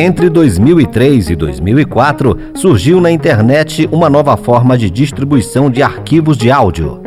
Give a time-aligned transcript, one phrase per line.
[0.00, 6.52] Entre 2003 e 2004, surgiu na internet uma nova forma de distribuição de arquivos de
[6.52, 7.02] áudio.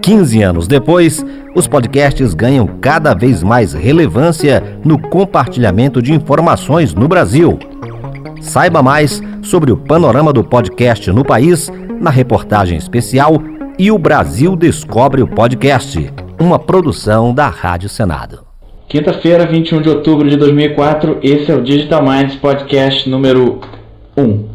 [0.00, 1.22] 15 anos depois,
[1.54, 7.58] os podcasts ganham cada vez mais relevância no compartilhamento de informações no Brasil.
[8.40, 11.70] Saiba mais sobre o panorama do podcast no país
[12.00, 13.34] na reportagem especial
[13.78, 16.10] E o Brasil Descobre o Podcast,
[16.40, 18.49] uma produção da Rádio Senado.
[18.90, 23.60] Quinta-feira, 21 de outubro de 2004, esse é o Digital Minds Podcast número
[24.16, 24.48] 1.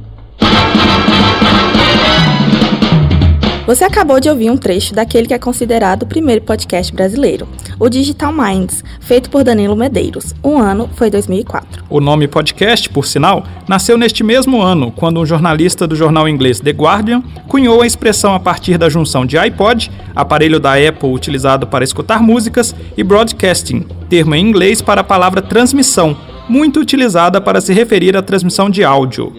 [3.65, 7.47] Você acabou de ouvir um trecho daquele que é considerado o primeiro podcast brasileiro,
[7.79, 10.35] o Digital Minds, feito por Danilo Medeiros.
[10.43, 11.83] O ano foi 2004.
[11.89, 16.59] O nome podcast, por sinal, nasceu neste mesmo ano, quando um jornalista do jornal inglês
[16.59, 21.65] The Guardian cunhou a expressão a partir da junção de iPod, aparelho da Apple utilizado
[21.65, 26.15] para escutar músicas, e broadcasting, termo em inglês para a palavra transmissão,
[26.47, 29.33] muito utilizada para se referir à transmissão de áudio.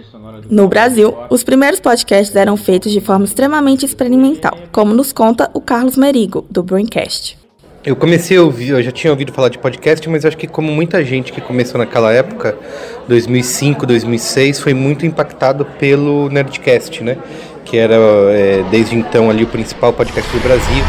[0.50, 5.60] No Brasil, os primeiros podcasts eram feitos de forma extremamente experimental, como nos conta o
[5.60, 7.38] Carlos Merigo, do Braincast.
[7.86, 10.72] Eu comecei a ouvir, eu já tinha ouvido falar de podcast, mas acho que como
[10.72, 12.58] muita gente que começou naquela época,
[13.06, 17.16] 2005, 2006, foi muito impactado pelo Nerdcast, né?
[17.64, 20.84] Que era é, desde então ali o principal podcast do Brasil.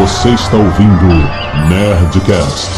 [0.00, 1.06] Você está ouvindo
[1.68, 2.68] Nerdcast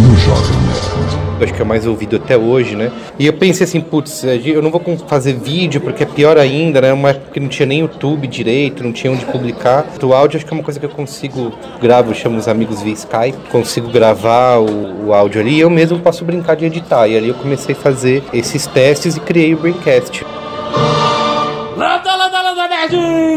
[0.00, 2.90] no Jovem Nerd acho que é o mais ouvido até hoje, né?
[3.18, 6.92] E eu pensei assim, putz, eu não vou fazer vídeo porque é pior ainda, né?
[6.92, 9.86] Uma época que não tinha nem YouTube direito, não tinha onde publicar.
[10.02, 12.92] O áudio acho que é uma coisa que eu consigo gravo, chamo os amigos via
[12.92, 17.08] Skype, consigo gravar o, o áudio ali e eu mesmo posso brincar de editar.
[17.08, 20.24] E ali eu comecei a fazer esses testes e criei o Braincast.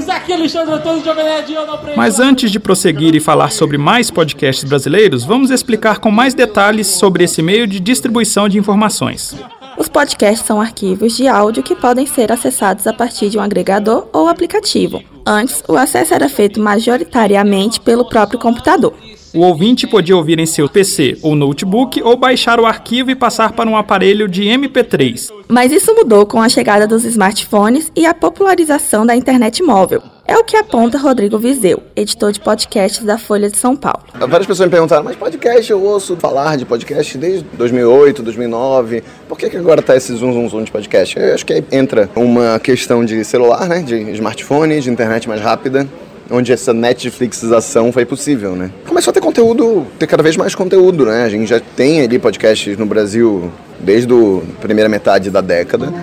[0.10, 5.26] Aqui é Alexandre Antônio de Mas antes de prosseguir e falar sobre mais podcasts brasileiros,
[5.26, 9.36] vamos explicar com mais detalhes sobre esse meio de distribuição de informações.
[9.78, 14.08] Os podcasts são arquivos de áudio que podem ser acessados a partir de um agregador
[14.12, 15.04] ou aplicativo.
[15.26, 18.94] Antes, o acesso era feito majoritariamente pelo próprio computador.
[19.34, 23.52] O ouvinte podia ouvir em seu PC ou notebook ou baixar o arquivo e passar
[23.52, 25.30] para um aparelho de MP3.
[25.50, 30.02] Mas isso mudou com a chegada dos smartphones e a popularização da internet móvel.
[30.26, 34.04] É o que aponta Rodrigo Vizeu, editor de podcasts da Folha de São Paulo.
[34.14, 39.04] Várias pessoas me perguntaram, mas podcast eu ouço falar de podcast desde 2008, 2009.
[39.28, 41.18] Por que, que agora está esse zoom, zoom, zoom de podcast?
[41.18, 45.88] Eu acho que entra uma questão de celular, né, de smartphone, de internet mais rápida
[46.30, 48.72] onde essa Netflixização foi possível, né?
[48.88, 51.24] Começou a ter conteúdo, ter cada vez mais conteúdo, né?
[51.24, 55.94] A gente já tem ali podcasts no Brasil desde a primeira metade da década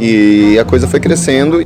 [0.00, 1.62] e a coisa foi crescendo.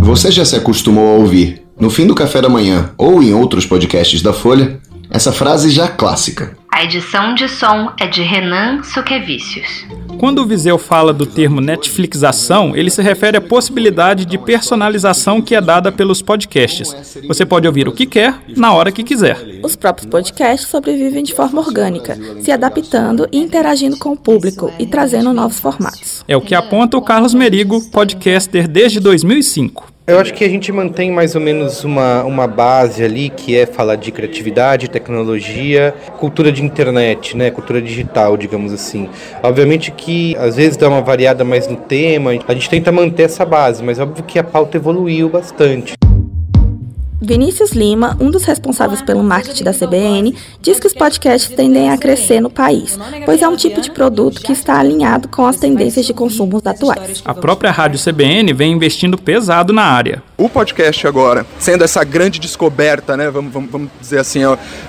[0.00, 3.66] Você já se acostumou a ouvir, no fim do café da manhã ou em outros
[3.66, 4.80] podcasts da Folha,
[5.12, 6.56] essa frase já clássica.
[6.70, 9.84] A edição de som é de Renan Suquevicius.
[10.18, 15.54] Quando o Viseu fala do termo Netflixização, ele se refere à possibilidade de personalização que
[15.54, 17.18] é dada pelos podcasts.
[17.28, 19.38] Você pode ouvir o que quer, na hora que quiser.
[19.62, 24.86] Os próprios podcasts sobrevivem de forma orgânica, se adaptando e interagindo com o público e
[24.86, 26.24] trazendo novos formatos.
[26.26, 29.92] É o que aponta o Carlos Merigo, podcaster desde 2005.
[30.04, 33.66] Eu acho que a gente mantém mais ou menos uma, uma base ali que é
[33.66, 37.52] falar de criatividade, tecnologia, cultura de internet, né?
[37.52, 39.08] Cultura digital, digamos assim.
[39.44, 43.44] Obviamente que às vezes dá uma variada mais no tema, a gente tenta manter essa
[43.44, 45.94] base, mas óbvio que a pauta evoluiu bastante.
[47.24, 51.96] Vinícius Lima, um dos responsáveis pelo marketing da CBN, diz que os podcasts tendem a
[51.96, 56.04] crescer no país, pois é um tipo de produto que está alinhado com as tendências
[56.04, 57.22] de consumo atuais.
[57.24, 60.20] A própria rádio CBN vem investindo pesado na área.
[60.36, 64.40] O podcast agora, sendo essa grande descoberta, né, vamos, vamos, vamos dizer assim,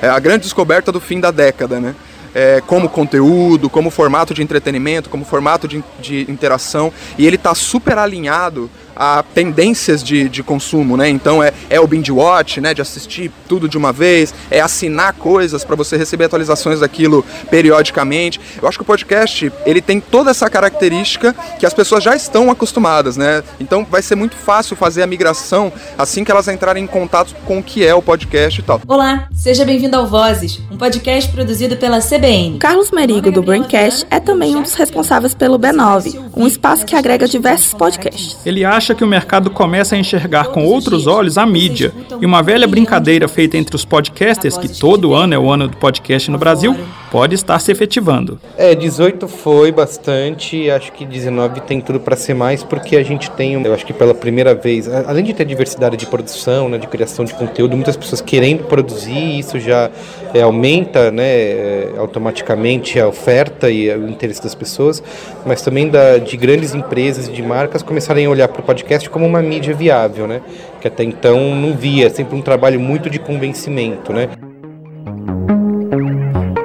[0.02, 1.94] é a grande descoberta do fim da década, né?
[2.36, 7.54] É, como conteúdo, como formato de entretenimento, como formato de, de interação, e ele está
[7.54, 11.10] super alinhado a tendências de, de consumo, né?
[11.10, 12.74] Então é, é o binge watch, né?
[12.74, 18.40] De assistir tudo de uma vez, é assinar coisas para você receber atualizações daquilo periodicamente.
[18.62, 22.52] Eu acho que o podcast ele tem toda essa característica que as pessoas já estão
[22.52, 23.44] acostumadas, né?
[23.60, 27.60] Então vai ser muito fácil fazer a migração assim que elas entrarem em contato com
[27.60, 28.82] o que é o podcast e tal.
[28.88, 32.60] Olá, seja bem-vindo ao Vozes, um podcast produzido pela CBN.
[32.60, 37.28] Carlos Merigo do Braincast é também um dos responsáveis pelo B9, um espaço que agrega
[37.28, 38.38] diversos podcasts.
[38.46, 41.94] Ele acha acha que o mercado começa a enxergar com outros olhos a mídia.
[42.20, 45.78] E uma velha brincadeira feita entre os podcasters, que todo ano é o ano do
[45.78, 46.76] podcast no Brasil,
[47.10, 48.38] pode estar se efetivando.
[48.58, 53.32] É, 18 foi bastante, acho que 19 tem tudo para ser mais, porque a gente
[53.32, 56.88] tem, eu acho que pela primeira vez, além de ter diversidade de produção, né, de
[56.88, 59.90] criação de conteúdo, muitas pessoas querendo produzir, isso já
[60.34, 65.04] é, aumenta né, é, automaticamente a oferta e o interesse das pessoas,
[65.46, 69.10] mas também da, de grandes empresas e de marcas começarem a olhar para o podcast
[69.10, 70.42] como uma mídia viável, né?
[70.82, 74.12] que até então não via, sempre um trabalho muito de convencimento.
[74.12, 74.28] Né?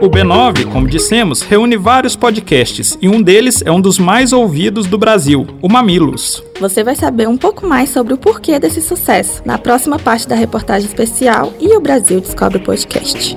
[0.01, 4.87] O B9, como dissemos, reúne vários podcasts e um deles é um dos mais ouvidos
[4.87, 6.41] do Brasil, o Mamilos.
[6.61, 10.37] Você vai saber um pouco mais sobre o porquê desse sucesso na próxima parte da
[10.37, 13.35] reportagem especial e o Brasil Descobre Podcast.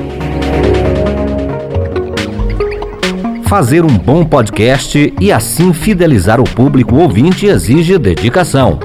[3.47, 8.79] Fazer um bom podcast e assim fidelizar o público ouvinte exige dedicação.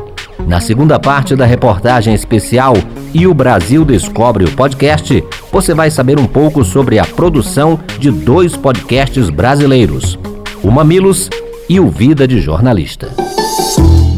[0.46, 2.75] Na segunda parte da reportagem especial
[3.12, 8.10] E o Brasil Descobre o Podcast, você vai saber um pouco sobre a produção de
[8.10, 10.19] dois podcasts brasileiros,
[10.62, 11.28] o Mamilos
[11.69, 13.10] e o Vida de Jornalista.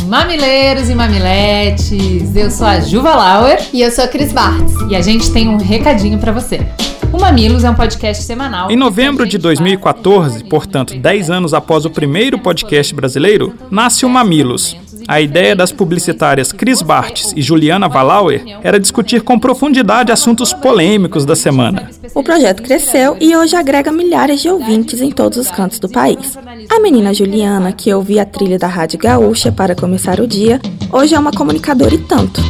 [0.06, 4.96] Mamileiros e mamiletes, eu sou a Juva Lauer e eu sou a Cris Bartz e
[4.96, 6.66] a gente tem um recadinho para você.
[7.12, 8.70] O Mamilos é um podcast semanal.
[8.70, 14.76] Em novembro de 2014, portanto 10 anos após o primeiro podcast brasileiro, nasce o Mamilos,
[15.08, 21.24] a ideia das publicitárias Cris Bartz e Juliana Valauer era discutir com profundidade assuntos polêmicos
[21.24, 21.90] da semana.
[22.14, 26.36] O projeto cresceu e hoje agrega milhares de ouvintes em todos os cantos do país.
[26.68, 30.60] A menina Juliana, que ouvia a trilha da Rádio Gaúcha para começar o dia,
[30.92, 32.42] hoje é uma comunicadora e tanto.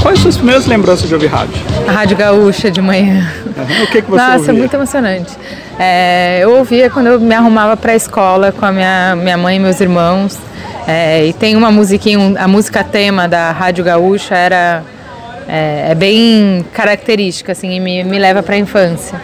[0.00, 1.54] Quais suas primeiras lembranças de ouvir rádio?
[1.86, 3.30] A Rádio Gaúcha de manhã.
[3.44, 3.84] Uhum.
[3.84, 4.54] O que, que você Nossa, ouvia?
[4.54, 5.32] muito emocionante.
[5.78, 9.56] É, eu ouvia quando eu me arrumava para a escola com a minha, minha mãe
[9.56, 10.38] e meus irmãos.
[10.86, 14.84] É, e tem uma musiquinha, a música tema da Rádio Gaúcha era
[15.48, 19.20] é, é bem característica assim, e me, me leva para a infância.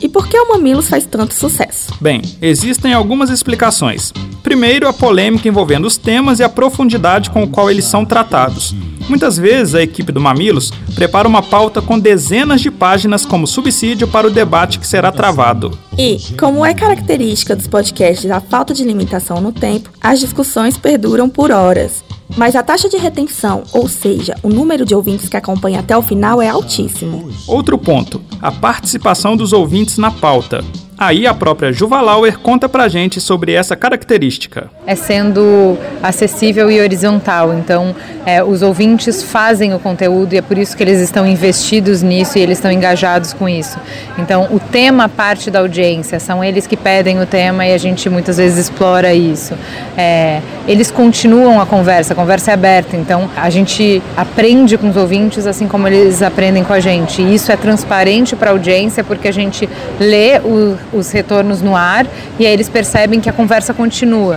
[0.00, 1.92] E por que o Mamilos faz tanto sucesso?
[2.00, 4.12] Bem, existem algumas explicações.
[4.42, 8.74] Primeiro, a polêmica envolvendo os temas e a profundidade com o qual eles são tratados.
[9.08, 14.06] Muitas vezes a equipe do Mamilos prepara uma pauta com dezenas de páginas como subsídio
[14.06, 15.76] para o debate que será travado.
[15.98, 21.28] E, como é característica dos podcasts a falta de limitação no tempo, as discussões perduram
[21.28, 22.04] por horas.
[22.36, 26.02] Mas a taxa de retenção, ou seja, o número de ouvintes que acompanha até o
[26.02, 27.30] final, é altíssimo.
[27.46, 30.64] Outro ponto: a participação dos ouvintes na pauta.
[31.02, 34.70] Aí a própria Juva Lauer conta pra gente sobre essa característica.
[34.86, 37.92] É sendo acessível e horizontal, então
[38.24, 42.38] é, os ouvintes fazem o conteúdo e é por isso que eles estão investidos nisso
[42.38, 43.80] e eles estão engajados com isso.
[44.16, 48.08] Então o tema parte da audiência, são eles que pedem o tema e a gente
[48.08, 49.54] muitas vezes explora isso.
[49.98, 54.96] É, eles continuam a conversa, a conversa é aberta, então a gente aprende com os
[54.96, 57.22] ouvintes assim como eles aprendem com a gente.
[57.22, 59.68] E isso é transparente para a audiência porque a gente
[59.98, 62.06] lê o os retornos no ar
[62.38, 64.36] e aí eles percebem que a conversa continua.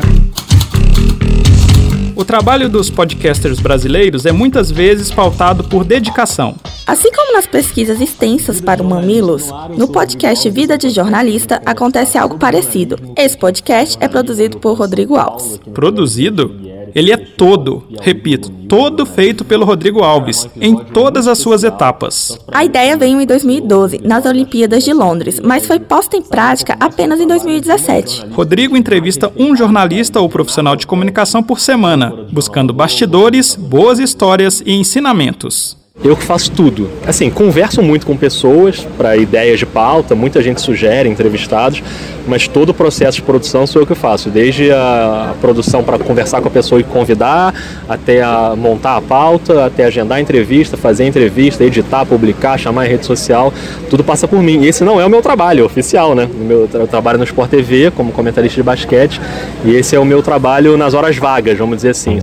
[2.15, 6.55] O trabalho dos podcasters brasileiros é muitas vezes pautado por dedicação.
[6.87, 12.37] Assim como nas pesquisas extensas para o Mamilos, no podcast Vida de Jornalista acontece algo
[12.37, 12.97] parecido.
[13.17, 15.59] Esse podcast é produzido por Rodrigo Alves.
[15.73, 16.55] Produzido?
[16.95, 22.39] Ele é todo, repito, todo feito pelo Rodrigo Alves, em todas as suas etapas.
[22.49, 27.19] A ideia veio em 2012, nas Olimpíadas de Londres, mas foi posta em prática apenas
[27.19, 28.27] em 2017.
[28.31, 34.71] Rodrigo entrevista um jornalista ou profissional de comunicação por semana, buscando bastidores, boas histórias e
[34.71, 35.84] ensinamentos.
[36.03, 36.87] Eu que faço tudo.
[37.07, 41.81] Assim, converso muito com pessoas para ideias de pauta, muita gente sugere entrevistados,
[42.27, 46.41] mas todo o processo de produção sou eu que faço, desde a produção para conversar
[46.41, 47.55] com a pessoa e convidar,
[47.89, 52.85] até a montar a pauta, até agendar a entrevista, fazer a entrevista, editar, publicar, chamar
[52.85, 53.51] em rede social,
[53.89, 54.61] tudo passa por mim.
[54.61, 56.29] E esse não é o meu trabalho oficial, né?
[56.31, 59.19] Meu eu trabalho no Sport TV como comentarista de basquete,
[59.63, 62.19] e esse é o meu trabalho nas horas vagas, vamos dizer assim.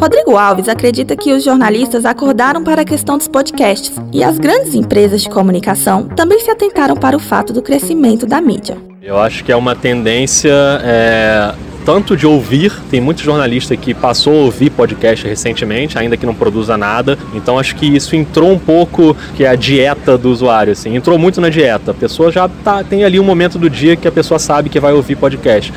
[0.00, 4.74] Rodrigo Alves acredita que os jornalistas acordaram para a questão dos podcasts e as grandes
[4.74, 8.78] empresas de comunicação também se atentaram para o fato do crescimento da mídia.
[9.02, 11.54] Eu acho que é uma tendência é,
[11.84, 16.34] tanto de ouvir, tem muito jornalista que passou a ouvir podcast recentemente, ainda que não
[16.34, 17.18] produza nada.
[17.34, 21.18] Então acho que isso entrou um pouco que é a dieta do usuário, assim, entrou
[21.18, 21.90] muito na dieta.
[21.90, 24.80] A pessoa já tá, tem ali um momento do dia que a pessoa sabe que
[24.80, 25.70] vai ouvir podcast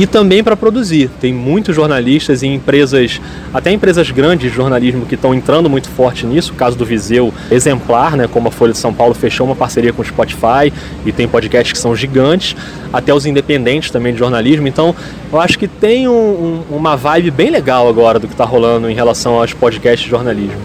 [0.00, 1.10] e também para produzir.
[1.20, 3.20] Tem muitos jornalistas e empresas,
[3.52, 6.54] até empresas grandes de jornalismo que estão entrando muito forte nisso.
[6.54, 9.92] O caso do Viseu, exemplar, né, como a Folha de São Paulo fechou uma parceria
[9.92, 10.72] com o Spotify
[11.04, 12.56] e tem podcasts que são gigantes,
[12.90, 14.66] até os independentes também de jornalismo.
[14.66, 14.96] Então,
[15.30, 18.88] eu acho que tem um, um, uma vibe bem legal agora do que está rolando
[18.88, 20.58] em relação aos podcasts de jornalismo.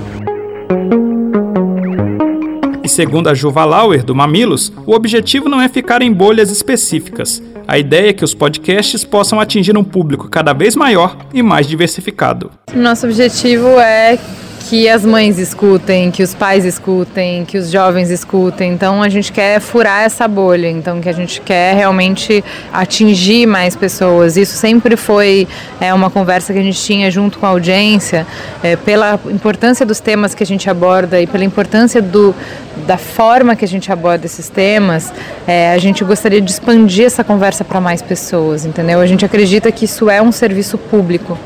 [2.81, 7.43] E segundo a Juva Lauer, do Mamilos, o objetivo não é ficar em bolhas específicas.
[7.67, 11.67] A ideia é que os podcasts possam atingir um público cada vez maior e mais
[11.67, 12.51] diversificado.
[12.73, 14.19] Nosso objetivo é
[14.67, 18.73] que as mães escutem, que os pais escutem, que os jovens escutem.
[18.73, 22.43] Então a gente quer furar essa bolha, então que a gente quer realmente
[22.73, 24.37] atingir mais pessoas.
[24.37, 25.47] Isso sempre foi
[25.79, 28.25] é, uma conversa que a gente tinha junto com a audiência,
[28.63, 32.33] é, pela importância dos temas que a gente aborda e pela importância do,
[32.87, 35.13] da forma que a gente aborda esses temas,
[35.45, 38.99] é, a gente gostaria de expandir essa conversa para mais pessoas, entendeu?
[38.99, 41.37] A gente acredita que isso é um serviço público.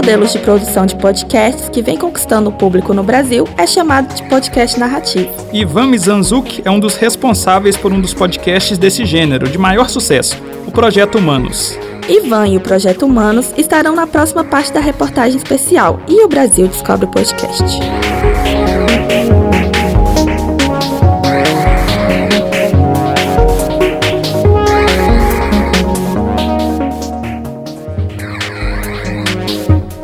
[0.00, 4.26] Modelos de produção de podcasts que vem conquistando o público no Brasil é chamado de
[4.30, 5.28] podcast narrativo.
[5.52, 10.42] Ivan Mizanzuk é um dos responsáveis por um dos podcasts desse gênero, de maior sucesso,
[10.66, 11.78] o Projeto Humanos.
[12.08, 16.66] Ivan e o Projeto Humanos estarão na próxima parte da reportagem especial e o Brasil
[16.66, 17.62] descobre o podcast.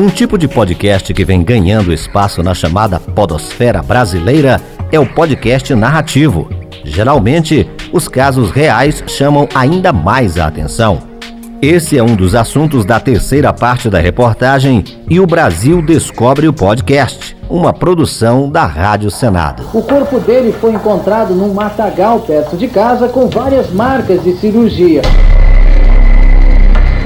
[0.07, 4.61] Um tipo de podcast que vem ganhando espaço na chamada podosfera brasileira
[4.93, 6.49] é o podcast narrativo.
[6.85, 11.01] Geralmente, os casos reais chamam ainda mais a atenção.
[11.61, 16.53] Esse é um dos assuntos da terceira parte da reportagem e o Brasil descobre o
[16.53, 19.65] podcast, uma produção da Rádio Senado.
[19.75, 25.03] O corpo dele foi encontrado num matagal perto de casa com várias marcas de cirurgia.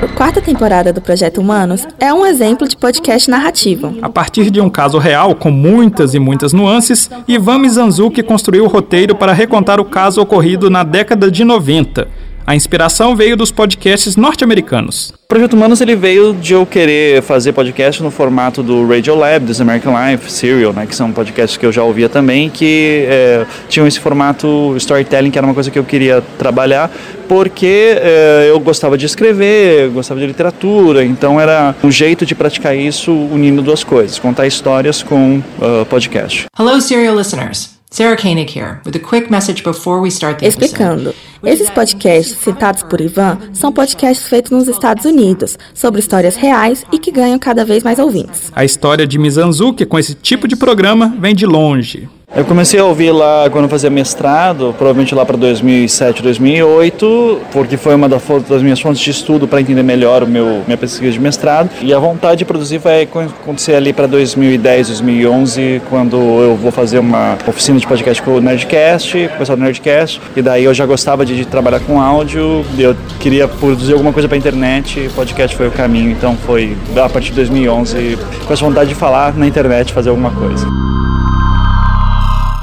[0.03, 3.99] A quarta temporada do Projeto Humanos é um exemplo de podcast narrativo.
[4.01, 8.69] A partir de um caso real, com muitas e muitas nuances, Ivan Mizanzuki construiu o
[8.69, 12.09] roteiro para recontar o caso ocorrido na década de 90.
[12.51, 15.15] A inspiração veio dos podcasts norte-americanos.
[15.23, 19.47] O Projeto Humanos ele veio de eu querer fazer podcast no formato do Radio Lab,
[19.47, 23.47] This American Life, Serial, né, que são podcasts que eu já ouvia também, que é,
[23.69, 26.91] tinham esse formato storytelling, que era uma coisa que eu queria trabalhar,
[27.29, 32.77] porque é, eu gostava de escrever, gostava de literatura, então era um jeito de praticar
[32.77, 36.47] isso unindo duas coisas, contar histórias com uh, podcast.
[36.59, 37.80] Hello, Serial listeners.
[37.93, 41.13] Sarah Koenig here, with a quick message before we start the Explicando.
[41.43, 47.01] Esses podcasts citados por Ivan são podcasts feitos nos Estados Unidos, sobre histórias reais e
[47.01, 48.53] que ganham cada vez mais ouvintes.
[48.55, 52.09] A história de Mizanzuki com esse tipo de programa vem de longe.
[52.33, 57.77] Eu comecei a ouvir lá quando eu fazia mestrado, provavelmente lá para 2007, 2008, porque
[57.77, 61.19] foi uma das minhas fontes de estudo para entender melhor o meu minha pesquisa de
[61.19, 61.69] mestrado.
[61.83, 67.01] E a vontade de produzir vai acontecer ali para 2010, 2011, quando eu vou fazer
[67.01, 70.21] uma oficina de podcast com o Nerdcast, com o Nerdcast.
[70.37, 74.29] E daí eu já gostava de, de trabalhar com áudio, eu queria produzir alguma coisa
[74.29, 76.13] para internet, podcast foi o caminho.
[76.13, 80.31] Então foi a partir de 2011 com essa vontade de falar na internet, fazer alguma
[80.31, 80.65] coisa.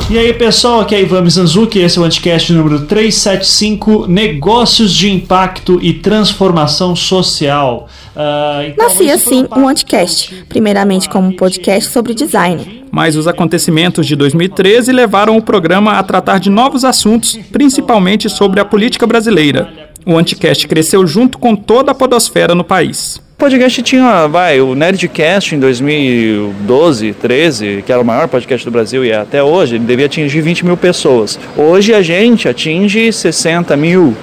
[0.10, 5.12] E aí pessoal, aqui é Ivan Mizanzuki, esse é o Anticast número 375, Negócios de
[5.12, 7.90] Impacto e Transformação Social.
[8.16, 12.86] Uh, então Nascia assim um Anticast, primeiramente como um podcast sobre design.
[12.90, 18.62] Mas os acontecimentos de 2013 levaram o programa a tratar de novos assuntos, principalmente sobre
[18.62, 19.92] a política brasileira.
[20.06, 23.27] O Anticast cresceu junto com toda a podosfera no país.
[23.38, 28.72] O podcast tinha, vai, o Nerdcast em 2012, 13, que era o maior podcast do
[28.72, 31.40] Brasil e é até hoje, ele devia atingir 20 mil pessoas.
[31.56, 34.18] Hoje a gente atinge 60 mil,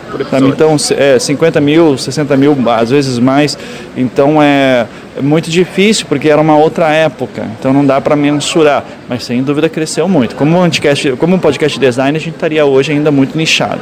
[0.48, 3.56] então é, 50 mil, 60 mil, às vezes mais.
[3.96, 4.84] Então é
[5.22, 9.68] muito difícil porque era uma outra época, então não dá para mensurar, mas sem dúvida
[9.68, 10.34] cresceu muito.
[10.34, 13.80] Como um, podcast, como um podcast de design, a gente estaria hoje ainda muito nichado.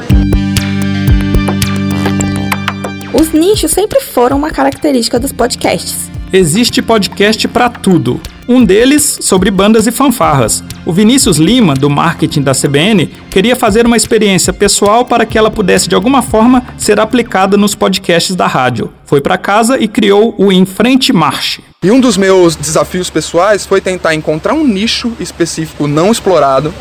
[3.33, 6.11] Os nichos sempre foram uma característica dos podcasts.
[6.31, 8.21] Existe podcast para tudo.
[8.47, 10.63] Um deles sobre bandas e fanfarras.
[10.85, 15.51] O Vinícius Lima, do marketing da CBN, queria fazer uma experiência pessoal para que ela
[15.51, 18.93] pudesse de alguma forma ser aplicada nos podcasts da rádio.
[19.07, 21.65] Foi para casa e criou o Em Frente Marche.
[21.83, 26.73] E um dos meus desafios pessoais foi tentar encontrar um nicho específico não explorado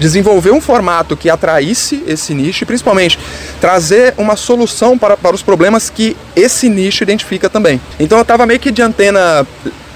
[0.00, 3.18] desenvolver um formato que atraísse esse nicho e principalmente
[3.60, 7.80] trazer uma solução para, para os problemas que esse nicho identifica também.
[8.00, 9.46] Então eu estava meio que de antena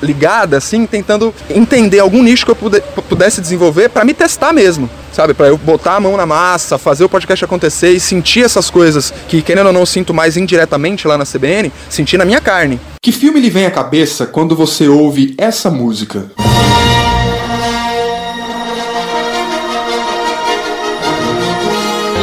[0.02, 5.32] ligada, assim, tentando entender algum nicho que eu pudesse desenvolver para me testar mesmo, sabe?
[5.32, 9.14] Para eu botar a mão na massa, fazer o podcast acontecer e sentir essas coisas
[9.26, 12.78] que, querendo ou não, sinto mais indiretamente lá na CBN, sentir na minha carne.
[13.02, 16.30] Que filme lhe vem à cabeça quando você ouve essa música?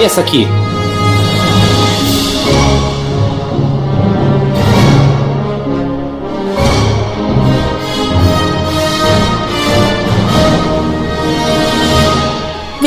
[0.04, 0.48] Essa aqui?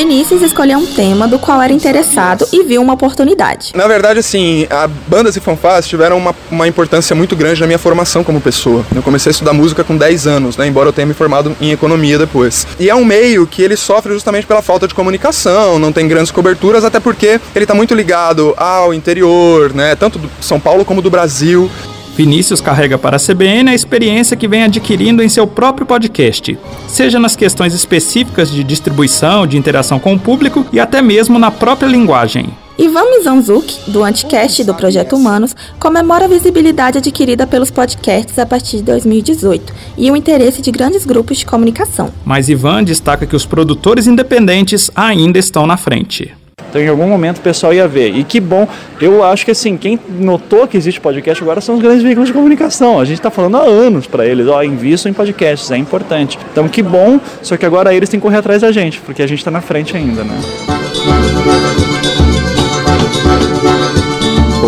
[0.04, 3.72] Vinícius escolheu um tema do qual era interessado e viu uma oportunidade.
[3.74, 7.78] Na verdade, assim, a bandas e fanfarras tiveram uma, uma importância muito grande na minha
[7.78, 8.84] formação como pessoa.
[8.94, 11.72] Eu comecei a estudar música com 10 anos, né, embora eu tenha me formado em
[11.72, 12.66] economia depois.
[12.78, 16.30] E é um meio que ele sofre justamente pela falta de comunicação, não tem grandes
[16.30, 21.00] coberturas, até porque ele está muito ligado ao interior, né, tanto do São Paulo como
[21.00, 21.70] do Brasil.
[22.16, 26.56] Vinícius carrega para a CBN a experiência que vem adquirindo em seu próprio podcast,
[26.86, 31.50] seja nas questões específicas de distribuição, de interação com o público e até mesmo na
[31.50, 32.46] própria linguagem.
[32.76, 38.78] Ivan Mizanzuki, do Anticast do Projeto Humanos, comemora a visibilidade adquirida pelos podcasts a partir
[38.78, 42.12] de 2018 e o interesse de grandes grupos de comunicação.
[42.24, 46.34] Mas Ivan destaca que os produtores independentes ainda estão na frente.
[46.74, 48.16] Então, em algum momento, o pessoal ia ver.
[48.16, 48.66] E que bom,
[49.00, 52.32] eu acho que assim, quem notou que existe podcast agora são os grandes veículos de
[52.32, 52.98] comunicação.
[52.98, 56.36] A gente está falando há anos para eles, ó, invistam em podcasts, é importante.
[56.50, 59.26] Então, que bom, só que agora eles têm que correr atrás da gente, porque a
[59.28, 60.36] gente está na frente ainda, né?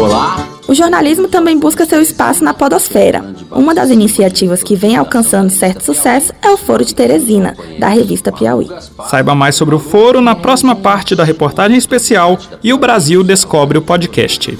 [0.00, 0.55] Olá!
[0.68, 3.24] O jornalismo também busca seu espaço na podosfera.
[3.52, 8.32] Uma das iniciativas que vem alcançando certo sucesso é o Foro de Teresina, da revista
[8.32, 8.68] Piauí.
[9.08, 13.78] Saiba mais sobre o foro na próxima parte da reportagem especial e o Brasil descobre
[13.78, 14.58] o podcast.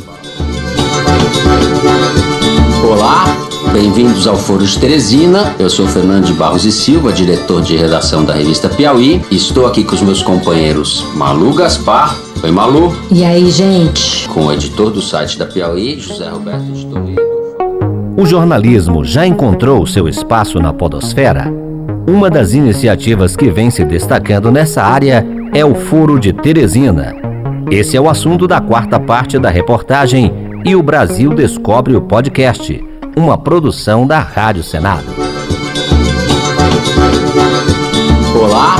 [2.88, 3.25] Olá,
[3.72, 5.56] bem-vindos ao Foro de Teresina.
[5.58, 9.20] Eu sou Fernando de Barros e Silva, diretor de redação da revista Piauí.
[9.28, 12.25] Estou aqui com os meus companheiros Malu Gaspar.
[12.43, 12.95] Oi, Malu.
[13.11, 14.28] E aí, gente?
[14.28, 17.23] Com o editor do site da Piauí, José Roberto de Toledo.
[18.16, 21.52] O jornalismo já encontrou seu espaço na podosfera?
[22.07, 27.14] Uma das iniciativas que vem se destacando nessa área é o Foro de Teresina.
[27.71, 30.33] Esse é o assunto da quarta parte da reportagem
[30.64, 32.81] E o Brasil Descobre o Podcast,
[33.16, 35.07] uma produção da Rádio Senado.
[38.40, 38.76] Olá,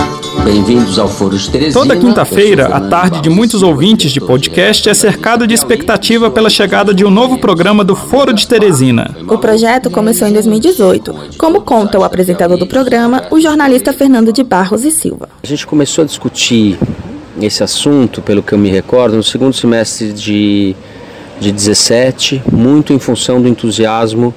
[0.47, 1.75] bem-vindos ao Foro de Teresina.
[1.75, 6.95] Toda quinta-feira, a tarde de muitos ouvintes de podcast é cercada de expectativa pela chegada
[6.95, 9.11] de um novo programa do Foro de Teresina.
[9.29, 14.45] O projeto começou em 2018, como conta o apresentador do programa, o jornalista Fernando de
[14.45, 15.29] Barros e Silva.
[15.43, 16.79] A gente começou a discutir
[17.43, 20.77] esse assunto, pelo que eu me recordo, no segundo semestre de,
[21.41, 24.33] de 17, muito em função do entusiasmo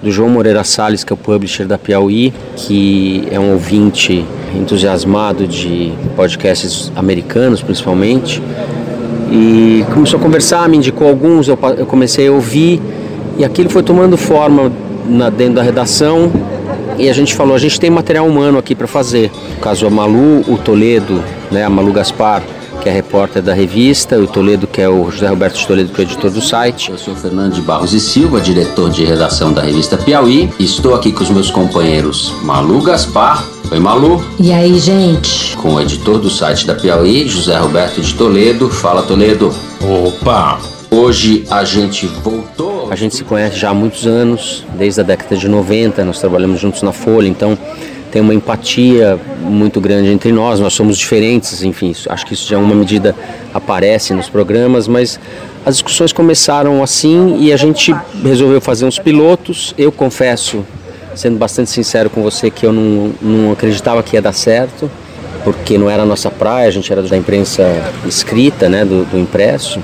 [0.00, 5.46] do João Moreira Salles, que é o publisher da Piauí, que é um ouvinte entusiasmado
[5.46, 8.42] de podcasts americanos, principalmente.
[9.30, 12.80] E começou a conversar, me indicou alguns, eu, eu comecei a ouvir,
[13.38, 14.72] e aquilo foi tomando forma
[15.06, 16.30] na, dentro da redação.
[16.98, 19.30] E a gente falou, a gente tem material humano aqui para fazer.
[19.54, 22.42] No caso, a Malu, o Toledo, né, a Malu Gaspar,
[22.82, 26.00] que é repórter da revista, o Toledo, que é o José Roberto de Toledo, que
[26.00, 26.90] é editor do site.
[26.90, 30.50] Eu sou Fernando de Barros e Silva, diretor de redação da revista Piauí.
[30.58, 33.59] Estou aqui com os meus companheiros Malu Gaspar.
[33.72, 34.20] Oi, Malu.
[34.40, 35.56] E aí, gente?
[35.56, 38.68] Com o editor do site da Piauí, José Roberto de Toledo.
[38.68, 39.54] Fala, Toledo.
[39.80, 40.58] Opa!
[40.90, 42.88] Hoje a gente voltou.
[42.90, 46.60] A gente se conhece já há muitos anos, desde a década de 90, nós trabalhamos
[46.60, 47.56] juntos na Folha, então
[48.10, 52.56] tem uma empatia muito grande entre nós, nós somos diferentes, enfim, acho que isso já
[52.56, 53.14] é uma medida
[53.54, 55.20] aparece nos programas, mas
[55.64, 59.72] as discussões começaram assim e a gente resolveu fazer uns pilotos.
[59.78, 60.66] Eu confesso,
[61.20, 64.90] sendo bastante sincero com você, que eu não, não acreditava que ia dar certo,
[65.44, 67.62] porque não era a nossa praia, a gente era da imprensa
[68.06, 69.80] escrita, né, do, do impresso.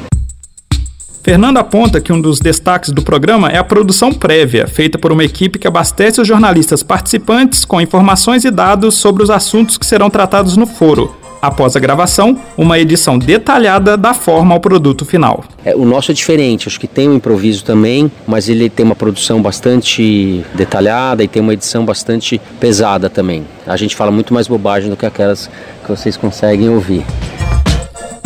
[1.22, 5.24] Fernando aponta que um dos destaques do programa é a produção prévia, feita por uma
[5.24, 10.08] equipe que abastece os jornalistas participantes com informações e dados sobre os assuntos que serão
[10.08, 11.15] tratados no foro.
[11.40, 15.44] Após a gravação, uma edição detalhada da forma ao produto final.
[15.64, 18.96] É, o nosso é diferente, acho que tem um improviso também, mas ele tem uma
[18.96, 23.44] produção bastante detalhada e tem uma edição bastante pesada também.
[23.66, 25.50] A gente fala muito mais bobagem do que aquelas
[25.84, 27.04] que vocês conseguem ouvir.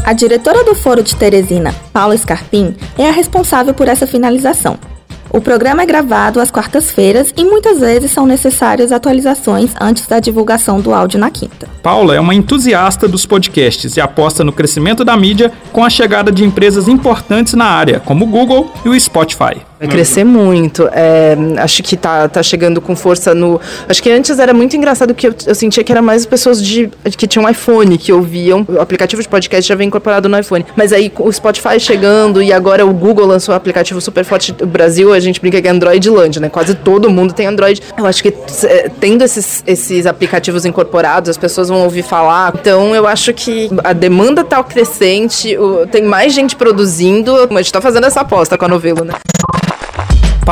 [0.04, 4.78] A diretora do Foro de Teresina, Paula Scarpim, é a responsável por essa finalização.
[5.32, 10.80] O programa é gravado às quartas-feiras e muitas vezes são necessárias atualizações antes da divulgação
[10.80, 11.68] do áudio na quinta.
[11.80, 16.32] Paula é uma entusiasta dos podcasts e aposta no crescimento da mídia com a chegada
[16.32, 19.69] de empresas importantes na área, como o Google e o Spotify.
[19.80, 20.86] Vai crescer muito.
[20.92, 23.58] É, acho que tá, tá chegando com força no.
[23.88, 26.90] Acho que antes era muito engraçado que eu, eu sentia que era mais pessoas de,
[27.16, 28.66] que tinham iPhone que ouviam.
[28.68, 30.66] O aplicativo de podcast já vem incorporado no iPhone.
[30.76, 34.54] Mas aí o Spotify chegando e agora o Google lançou um aplicativo super forte.
[34.60, 36.50] O Brasil, a gente brinca que é Androidland, né?
[36.50, 37.80] Quase todo mundo tem Android.
[37.96, 42.52] Eu acho que é, tendo esses, esses aplicativos incorporados, as pessoas vão ouvir falar.
[42.54, 47.34] Então eu acho que a demanda tá crescente, o, tem mais gente produzindo.
[47.34, 49.14] A gente tá fazendo essa aposta com a novela, né?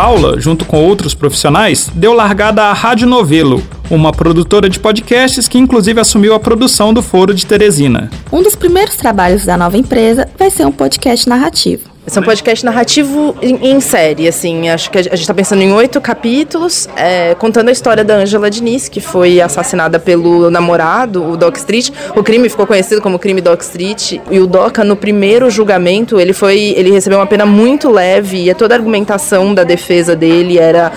[0.00, 5.58] Paula, junto com outros profissionais, deu largada à Rádio Novelo, uma produtora de podcasts que
[5.58, 8.08] inclusive assumiu a produção do Foro de Teresina.
[8.30, 11.90] Um dos primeiros trabalhos da nova empresa vai ser um podcast narrativo.
[12.14, 14.70] É um podcast narrativo em, em série, assim.
[14.70, 18.50] Acho que a gente está pensando em oito capítulos, é, contando a história da Angela
[18.50, 21.90] Diniz, que foi assassinada pelo namorado, o Doc Street.
[22.16, 24.20] O crime ficou conhecido como crime Doc Street.
[24.30, 28.54] E o Doca, no primeiro julgamento, ele foi, ele recebeu uma pena muito leve e
[28.54, 30.90] toda a argumentação da defesa dele era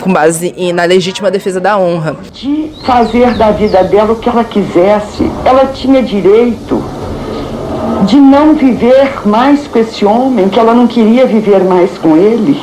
[0.00, 2.16] com base na legítima defesa da honra.
[2.32, 7.01] De fazer da vida dela o que ela quisesse, ela tinha direito
[8.06, 12.60] de não viver mais com esse homem, que ela não queria viver mais com ele.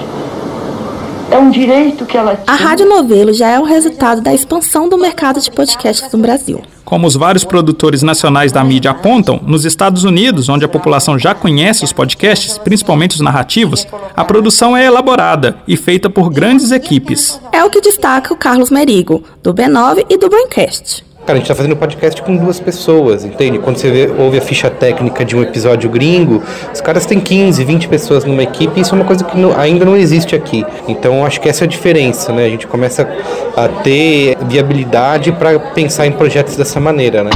[1.32, 2.46] É um direito que ela tinha.
[2.48, 6.62] A Rádio Novelo já é o resultado da expansão do mercado de podcasts no Brasil.
[6.84, 11.36] Como os vários produtores nacionais da mídia apontam, nos Estados Unidos, onde a população já
[11.36, 17.40] conhece os podcasts, principalmente os narrativos, a produção é elaborada e feita por grandes equipes.
[17.52, 21.09] É o que destaca o Carlos Merigo, do B9 e do Braincast.
[21.30, 23.60] Cara, a gente tá fazendo podcast com duas pessoas, entende?
[23.60, 26.42] Quando você vê, ouve a ficha técnica de um episódio gringo,
[26.74, 29.56] os caras têm 15, 20 pessoas numa equipe e isso é uma coisa que não,
[29.56, 30.66] ainda não existe aqui.
[30.88, 32.46] Então acho que essa é a diferença, né?
[32.46, 33.08] A gente começa
[33.56, 37.30] a ter viabilidade para pensar em projetos dessa maneira, né?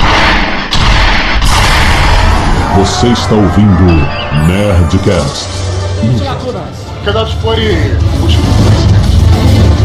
[2.75, 3.85] Você está ouvindo
[4.47, 5.49] Nerdcast.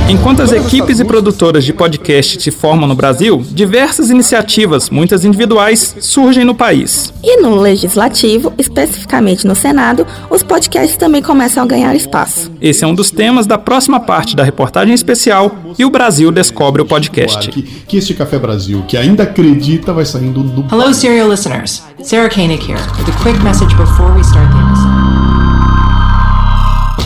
[0.08, 5.94] Enquanto as equipes e produtoras de podcast se formam no Brasil, diversas iniciativas, muitas individuais,
[6.00, 7.12] surgem no país.
[7.22, 12.50] E no legislativo, especificamente no Senado, os podcasts também começam a ganhar espaço.
[12.58, 16.80] Esse é um dos temas da próxima parte da reportagem especial e o Brasil descobre
[16.80, 17.50] o podcast.
[17.50, 20.64] Que, que este Café Brasil, que ainda acredita, vai saindo do.
[20.74, 21.82] Hello, serial listeners.
[22.02, 24.97] Sarah Koenig here with a quick message before we start the episode.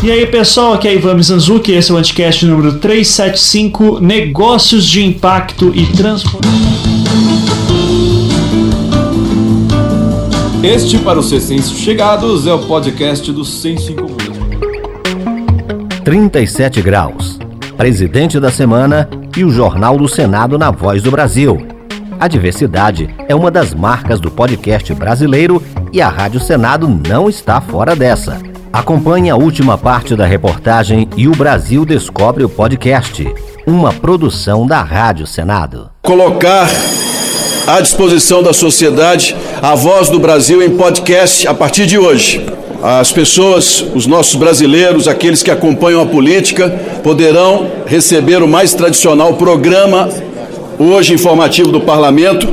[0.03, 5.01] E aí pessoal, aqui é Ivan Mizanzuki, esse é o Anticast número 375, Negócios de
[5.01, 6.61] Impacto e Transformação.
[10.61, 14.09] Este, para os recém chegados, é o podcast do 105
[16.03, 17.39] 37 graus.
[17.77, 21.65] Presidente da semana e o Jornal do Senado na Voz do Brasil.
[22.19, 25.63] A diversidade é uma das marcas do podcast brasileiro
[25.93, 28.52] e a Rádio Senado não está fora dessa.
[28.73, 33.31] Acompanhe a última parte da reportagem e o Brasil descobre o podcast,
[33.67, 35.91] uma produção da Rádio Senado.
[36.01, 36.71] Colocar
[37.67, 42.47] à disposição da sociedade a voz do Brasil em podcast a partir de hoje.
[42.83, 46.71] As pessoas, os nossos brasileiros, aqueles que acompanham a política,
[47.03, 50.09] poderão receber o mais tradicional programa
[50.79, 52.49] hoje informativo do parlamento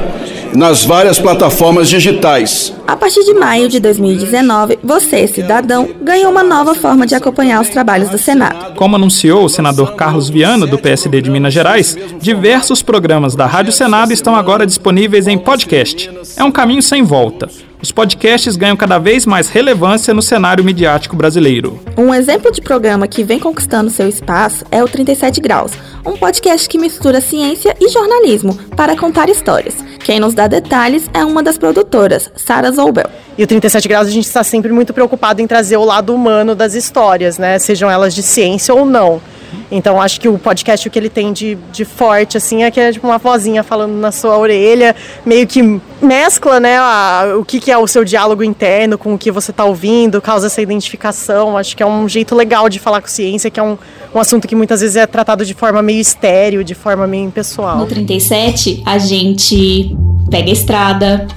[0.56, 2.74] nas várias plataformas digitais.
[2.88, 7.70] A partir de maio de 2019, você, cidadão, ganhou uma nova forma de acompanhar os
[7.70, 8.76] trabalhos do Senado.
[8.76, 13.72] Como anunciou o senador Carlos Viana, do PSD de Minas Gerais, diversos programas da Rádio
[13.72, 16.10] Senado estão agora disponíveis em podcast.
[16.36, 17.50] É um caminho sem volta.
[17.82, 21.80] Os podcasts ganham cada vez mais relevância no cenário midiático brasileiro.
[21.98, 25.72] Um exemplo de programa que vem conquistando seu espaço é o 37 Graus,
[26.06, 29.76] um podcast que mistura ciência e jornalismo para contar histórias.
[30.04, 33.10] Quem nos dá detalhes é uma das produtoras, Sara Zobel.
[33.38, 36.56] E o 37 Graus a gente está sempre muito preocupado em trazer o lado humano
[36.56, 37.58] das histórias, né?
[37.60, 39.22] Sejam elas de ciência ou não.
[39.72, 42.80] Então acho que o podcast o que ele tem de, de forte assim é que
[42.80, 47.60] é tipo uma vozinha falando na sua orelha, meio que mescla, né, a, o que,
[47.60, 51.58] que é o seu diálogo interno com o que você está ouvindo, causa essa identificação.
[51.58, 53.78] Acho que é um jeito legal de falar com ciência, que é um,
[54.14, 57.78] um assunto que muitas vezes é tratado de forma meio estéreo, de forma meio impessoal.
[57.78, 59.96] No 37 a gente
[60.30, 61.28] pega a estrada,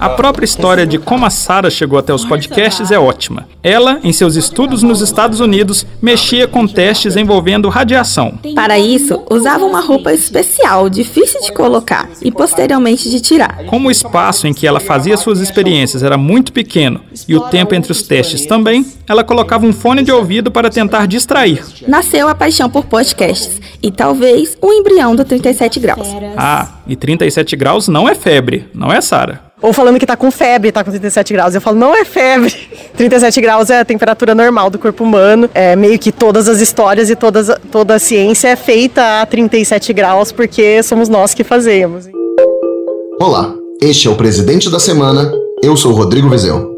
[0.00, 3.48] a própria história de como a Sara chegou até os podcasts é ótima.
[3.62, 8.38] Ela, em seus estudos nos Estados Unidos, mexia com testes envolvendo radiação.
[8.54, 13.64] Para isso, usava uma roupa especial, difícil de colocar e posteriormente de tirar.
[13.66, 17.74] Como o espaço em que ela fazia suas experiências era muito pequeno e o tempo
[17.74, 21.62] entre os testes também, ela colocava um fone de ouvido para tentar distrair.
[21.86, 26.08] Nasceu a paixão por podcasts e talvez o embrião do 37 graus.
[26.36, 29.47] Ah, e 37 graus não é febre, não é, Sara?
[29.60, 31.54] Ou falando que tá com febre, tá com 37 graus.
[31.54, 32.54] Eu falo, não é febre.
[32.96, 35.50] 37 graus é a temperatura normal do corpo humano.
[35.54, 39.92] É meio que todas as histórias e todas, toda a ciência é feita a 37
[39.92, 42.06] graus porque somos nós que fazemos.
[43.20, 45.32] Olá, este é o Presidente da Semana.
[45.62, 46.77] Eu sou Rodrigo Vizeu.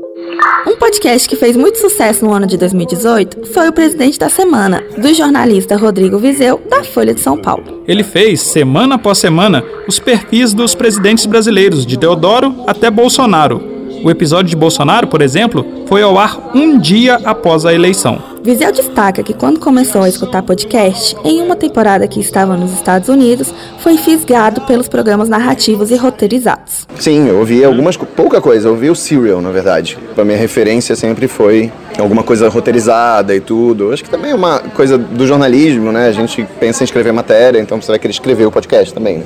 [0.66, 4.83] Um podcast que fez muito sucesso no ano de 2018 foi o Presidente da Semana,
[4.98, 7.83] do jornalista Rodrigo Vizeu, da Folha de São Paulo.
[7.87, 13.80] Ele fez, semana após semana, os perfis dos presidentes brasileiros, de Deodoro até Bolsonaro.
[14.02, 18.18] O episódio de Bolsonaro, por exemplo, foi ao ar um dia após a eleição.
[18.42, 23.10] Viseu destaca que quando começou a escutar podcast, em uma temporada que estava nos Estados
[23.10, 26.86] Unidos, foi fisgado pelos programas narrativos e roteirizados.
[26.98, 29.98] Sim, eu ouvi algumas pouca coisa, eu ouvi o Serial, na verdade.
[30.16, 33.92] A minha referência sempre foi alguma coisa roteirizada e tudo.
[33.92, 36.06] Acho que também é uma coisa do jornalismo, né?
[36.06, 39.18] A gente pensa em escrever matéria, então você vai querer escrever o podcast também.
[39.18, 39.24] Né?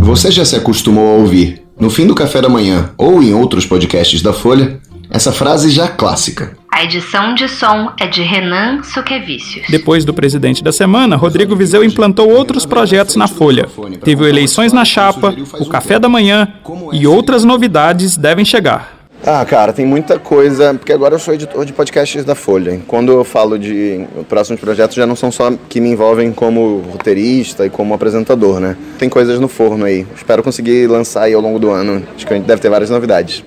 [0.00, 3.64] Você já se acostumou a ouvir, no fim do café da manhã ou em outros
[3.64, 4.78] podcasts da Folha,
[5.10, 6.56] essa frase já clássica.
[6.70, 9.66] A edição de som é de Renan Suquevicius.
[9.68, 13.66] Depois do presidente da semana, Rodrigo Vizeu implantou outros projetos na Folha.
[14.04, 16.48] Teve eleições na chapa, o café da manhã
[16.92, 18.99] e outras novidades devem chegar.
[19.24, 22.80] Ah, cara, tem muita coisa, porque agora eu sou editor de podcasts da Folha.
[22.86, 27.66] Quando eu falo de próximos projetos, já não são só que me envolvem como roteirista
[27.66, 28.76] e como apresentador, né?
[28.98, 30.06] Tem coisas no forno aí.
[30.16, 32.02] Espero conseguir lançar aí ao longo do ano.
[32.16, 33.44] Acho que a gente deve ter várias novidades.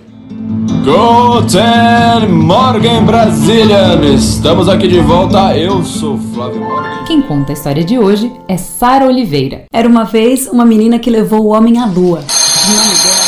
[0.83, 3.95] Guten Morgen Brasília!
[4.13, 7.03] Estamos aqui de volta, eu sou Flávio Morgan.
[7.07, 9.63] Quem conta a história de hoje é Sara Oliveira.
[9.73, 12.19] Era uma vez uma menina que levou o homem à lua.
[12.19, 13.22] O nome dela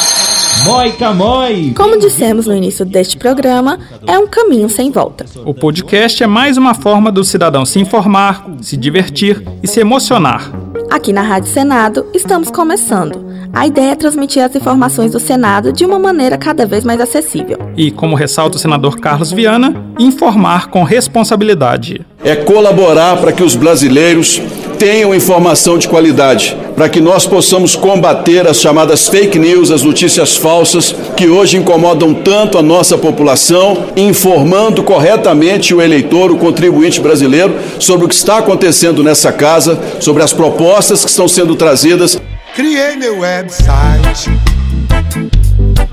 [0.66, 1.74] Moica Moi!
[1.78, 5.24] Como dissemos no início deste programa, é um caminho sem volta.
[5.46, 10.52] O podcast é mais uma forma do cidadão se informar, se divertir e se emocionar.
[10.90, 13.24] Aqui na Rádio Senado, estamos começando.
[13.54, 17.60] A ideia é transmitir as informações do Senado de uma maneira cada vez mais acessível.
[17.78, 22.02] E, como ressalta o senador Carlos Viana, informar com responsabilidade.
[22.24, 24.42] É colaborar para que os brasileiros
[24.80, 30.36] tenham informação de qualidade, para que nós possamos combater as chamadas fake news, as notícias
[30.36, 37.56] falsas, que hoje incomodam tanto a nossa população, informando corretamente o eleitor, o contribuinte brasileiro,
[37.80, 42.20] sobre o que está acontecendo nessa casa, sobre as propostas que estão sendo trazidas.
[42.54, 44.30] Criei meu website,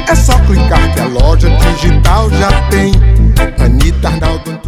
[0.07, 2.92] é só clicar que a loja digital já tem.
[3.59, 4.65] Anitta Arnaldo